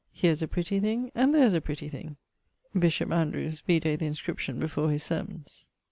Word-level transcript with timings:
Here's 0.11 0.41
a 0.41 0.47
pretty 0.47 0.79
thing, 0.79 1.11
and 1.13 1.31
there's 1.31 1.53
a 1.53 1.61
pretty 1.61 1.87
thing! 1.87 2.17
Bishop 2.75 3.11
Andrews: 3.11 3.59
vide 3.59 3.99
the 3.99 4.07
inscription 4.07 4.59
before 4.59 4.89
his 4.89 5.03
Sermons. 5.03 5.67